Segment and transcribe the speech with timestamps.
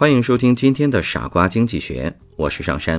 [0.00, 2.98] 欢迎收听今天的傻瓜经济学，我是上山。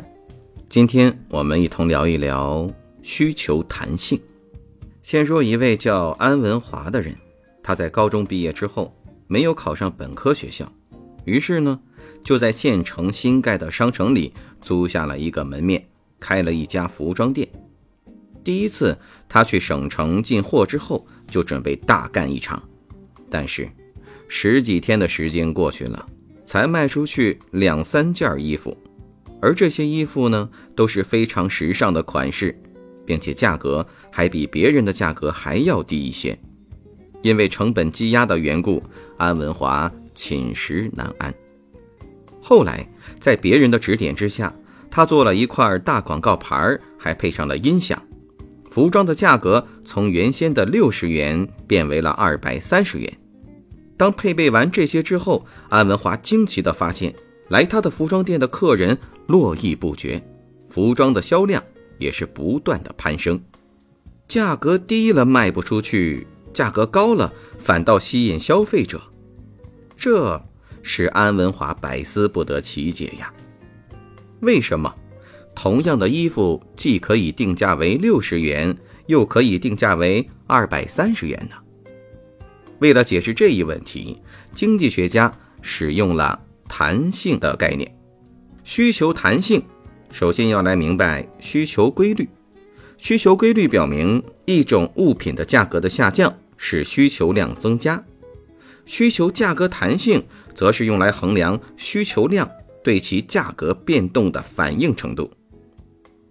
[0.70, 4.22] 今天我们一同聊一聊需求弹性。
[5.02, 7.16] 先说一位叫安文华的人，
[7.64, 8.96] 他在高中毕业之后
[9.26, 10.72] 没有考上本科学校，
[11.26, 11.80] 于是呢
[12.24, 14.32] 就在县城新盖的商城里
[14.62, 15.84] 租下了一个门面，
[16.20, 17.50] 开了一家服装店。
[18.44, 18.96] 第一次
[19.28, 22.62] 他去省城进货之后，就准备大干一场，
[23.28, 23.68] 但是
[24.28, 26.08] 十几天的时间过去了。
[26.52, 28.78] 才卖出去两三件衣服，
[29.42, 32.54] 而这些衣服呢都是非常时尚的款式，
[33.06, 36.38] 并且价格还比别人的价格还要低一些。
[37.22, 38.84] 因为成本积压的缘故，
[39.16, 41.34] 安文华寝食难安。
[42.42, 42.86] 后来
[43.18, 44.54] 在别人的指点之下，
[44.90, 47.98] 他做了一块大广告牌，还配上了音响。
[48.70, 53.21] 服装的价格从原先的六十元变为了二百三十元。
[54.02, 57.14] 当配备完这些之后，安文华惊奇地发现，
[57.50, 60.20] 来他的服装店的客人络绎不绝，
[60.68, 61.64] 服装的销量
[62.00, 63.40] 也是不断的攀升。
[64.28, 69.00] 价格低了卖不出去，价格高了反倒吸引消费者，
[69.96, 70.44] 这
[70.82, 73.32] 使安文华百思不得其解呀。
[74.40, 74.92] 为什么
[75.54, 78.76] 同样的衣服既可以定价为六十元，
[79.06, 81.56] 又可以定价为二百三十元呢？
[82.82, 84.20] 为了解释这一问题，
[84.56, 85.32] 经济学家
[85.62, 87.96] 使用了弹性的概念。
[88.64, 89.62] 需求弹性，
[90.12, 92.28] 首先要来明白需求规律。
[92.98, 98.04] 需求规律表明，一种物品的价格的下降使需求量增加。
[98.88, 100.24] 需求价格弹性，
[100.56, 102.50] 则是用来衡量需求量
[102.84, 105.32] 对其价格变动的反应程度。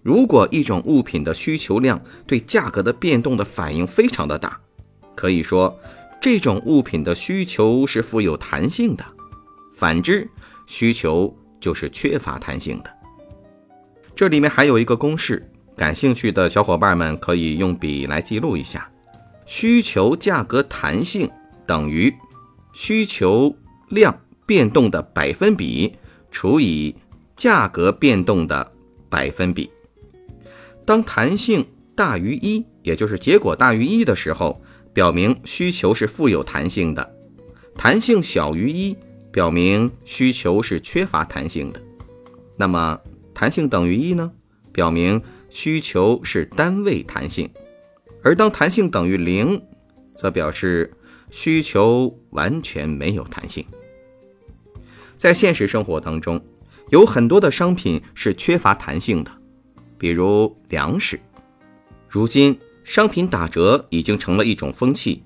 [0.03, 4.61] 如果一种物品的需求量对价格的变动的反应非常的大，
[5.15, 5.79] 可以说。
[6.21, 9.05] 这种物品的需求是富有弹性的，
[9.75, 10.29] 反之，
[10.67, 12.91] 需求就是缺乏弹性的。
[14.15, 18.91] 这里面还有一个公式，感兴趣的小伙伴们可以用笔来记录一下：
[19.47, 21.31] 需求价格弹性
[21.67, 22.15] 等于
[22.75, 23.57] 需求
[23.89, 25.97] 量变动的百分比
[26.31, 26.95] 除以
[27.35, 28.71] 价格变动的
[29.09, 29.71] 百分比。
[30.85, 34.61] 当弹性大于一，也就是结果大于一的时候。
[34.93, 37.15] 表明需求是富有弹性的，
[37.77, 38.97] 弹性小于一，
[39.31, 41.81] 表明需求是缺乏弹性的。
[42.57, 43.01] 那么
[43.33, 44.33] 弹性等于一呢？
[44.73, 47.49] 表明需求是单位弹性。
[48.25, 49.63] 而当弹性等于零，
[50.13, 50.93] 则表示
[51.31, 53.65] 需求完全没有弹性。
[55.17, 56.45] 在现实生活当中，
[56.89, 59.31] 有很多的商品是缺乏弹性的，
[59.97, 61.21] 比如粮食。
[62.09, 62.59] 如今。
[62.83, 65.23] 商品打折已经成了一种风气，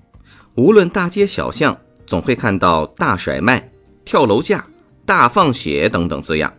[0.55, 3.71] 无论大街小巷，总会看到大甩卖、
[4.03, 4.65] 跳楼价、
[5.05, 6.53] 大放血等等字样。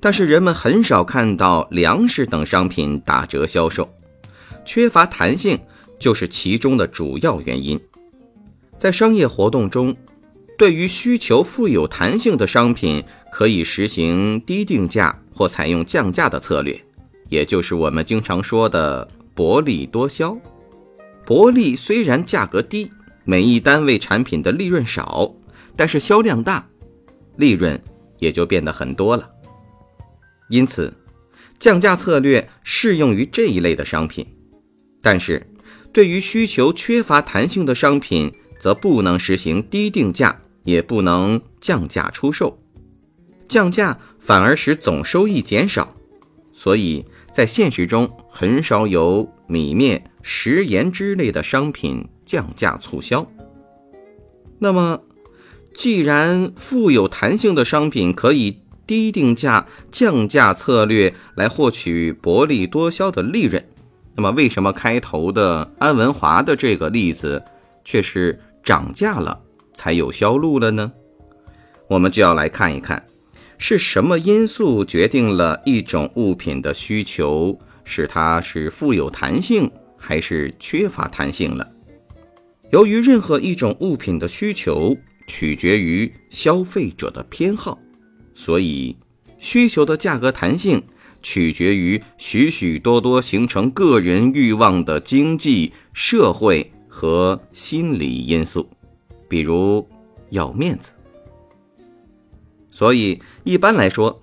[0.00, 3.88] 但是人们很少看到粮食等商品打折销售，
[4.64, 5.58] 缺乏弹性
[5.98, 7.78] 就是其中的主要原因。
[8.78, 9.94] 在商业活动中，
[10.58, 16.80] 对于需求富有弹性的商品，可以实行低定价或采用降价的策略，
[17.28, 19.08] 也就是我们经常说的。
[19.34, 20.38] 薄利多销，
[21.24, 22.90] 薄利虽然价格低，
[23.24, 25.34] 每一单位产品的利润少，
[25.74, 26.68] 但是销量大，
[27.36, 27.82] 利润
[28.18, 29.30] 也就变得很多了。
[30.50, 30.92] 因此，
[31.58, 34.26] 降价策略适用于这一类的商品，
[35.00, 35.50] 但是
[35.92, 42.58] 对于需求缺乏弹性的商品，则不能实行低定价，也不能降价出售。
[43.48, 45.96] 降价反而使总收益减少，
[46.52, 47.06] 所以。
[47.32, 53.26] 在现实中，很少有米面、食盐之类的商品降价促销。
[54.58, 55.00] 那么，
[55.74, 63.64] 既然富有弹性的商品可以低定价、降价策略来获取薄利多销的利润，
[64.14, 67.42] 那么为什么开头的安文华的这个例子
[67.82, 69.40] 却是涨价了
[69.72, 70.92] 才有销路了呢？
[71.88, 73.02] 我们就要来看一看。
[73.64, 81.70] 是什么因素决定了一种物品的需求使它是富有弹性还是缺乏弹性了？
[82.72, 84.96] 由于任何一种物品的需求
[85.28, 87.78] 取决于消费者的偏好，
[88.34, 88.96] 所以
[89.38, 90.82] 需求的价格弹性
[91.22, 98.68] 取决于许许多多形成个人欲望的经济社会和心理因素，
[99.28, 99.88] 比如
[100.30, 100.90] 要面子。
[102.72, 104.20] 所以一般来说，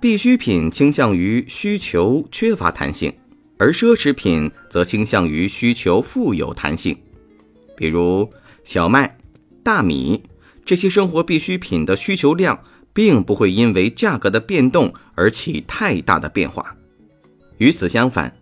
[0.00, 3.12] 必需品倾向于需求缺乏弹性，
[3.58, 6.96] 而奢侈品则倾向于需求富有弹性，
[7.76, 9.18] 比如小麦、
[9.64, 10.22] 大米
[10.64, 12.62] 这些生活必需品的需求量
[12.92, 16.76] 并不会因为价格的变动而起太大的变化。
[17.56, 18.36] 与此相反，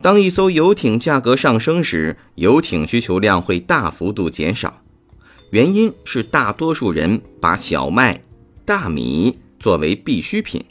[0.00, 4.82] 当一艘游艇价格上升时，游艇需求量会大幅度减少，
[5.50, 8.22] 原因是大多数人把小麦、
[8.66, 10.62] 大米作为必需品。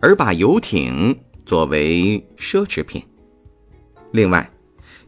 [0.00, 3.02] 而把游艇作为奢侈品。
[4.12, 4.50] 另外，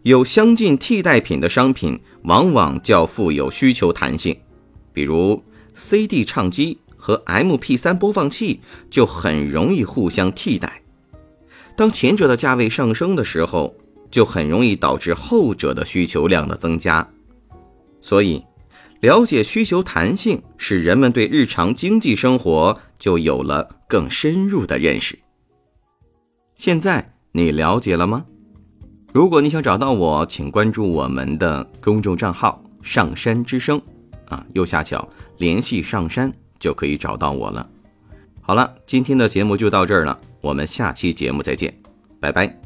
[0.04, 4.34] 有相近替代品的商品往往较富有需求弹性，
[4.94, 5.44] 比如
[5.74, 10.80] CD 唱机和 MP3 播放器就很容易互相替代。
[11.76, 13.76] 当前者的价位上升的时候，
[14.10, 17.06] 就很容易导致后者的需求量的增加。
[18.00, 18.42] 所以，
[19.00, 25.18] 了解需求弹性，使人们对日常经济生活就有了更深入的认识。
[26.54, 28.24] 现在你了解了吗？
[29.12, 33.80] 如果你想找到我，请关注我们的公众账号“上山之声”，
[34.28, 35.08] 啊，右下角
[35.38, 37.68] 联系上山就可以找到我了。
[38.40, 41.74] 好了，今天的节目就到这儿了，我们下期节目再见，
[42.20, 42.65] 拜拜。